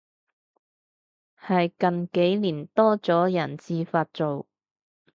[1.39, 4.47] 係近幾年多咗人自發做